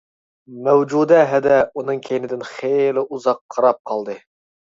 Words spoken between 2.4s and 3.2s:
خېلى